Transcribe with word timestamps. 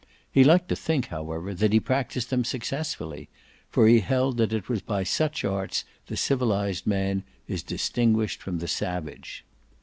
He 0.31 0.43
liked 0.43 0.67
to 0.69 0.75
think 0.75 1.09
however 1.09 1.53
that 1.53 1.73
he 1.73 1.79
practised 1.79 2.31
them 2.31 2.43
successfully; 2.43 3.29
for 3.69 3.87
he 3.87 3.99
held 3.99 4.37
that 4.37 4.51
it 4.51 4.67
was 4.67 4.81
by 4.81 5.03
such 5.03 5.45
arts 5.45 5.85
the 6.07 6.17
civilised 6.17 6.87
man 6.87 7.21
is 7.47 7.61
distinguished 7.61 8.41
from 8.41 8.57
the 8.57 8.67
savage. 8.67 9.45